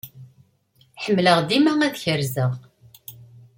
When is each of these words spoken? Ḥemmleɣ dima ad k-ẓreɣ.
Ḥemmleɣ 1.03 1.37
dima 1.49 1.71
ad 1.85 1.93
k-ẓreɣ. 1.95 2.51